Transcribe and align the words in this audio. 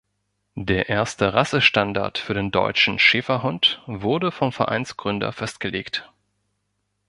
Der 0.55 0.89
erste 0.89 1.35
Rassestandard 1.35 2.17
für 2.17 2.33
den 2.33 2.49
Deutschen 2.49 2.97
Schäferhund 2.97 3.83
wurde 3.85 4.31
vom 4.31 4.51
Vereinsgründer 4.51 5.31
festgelegt. 5.31 6.11